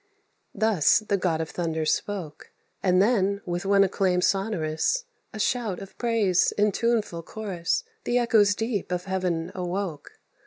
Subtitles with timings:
[0.55, 2.49] Thus the God of Thunder spoke,
[2.81, 8.55] And then, with one acclaim sonorous, A shout of praise, in tuneful chorus, The echoes
[8.55, 10.13] deep of heaven awoke.